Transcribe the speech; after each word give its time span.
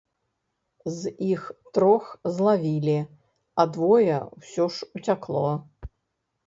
З 0.99 1.11
іх 1.33 1.43
трох 1.79 2.03
злавілі, 2.37 2.97
а 3.63 3.67
двое 3.75 4.17
ўсё 4.37 4.63
ж 4.79 4.93
уцякло. 4.99 5.47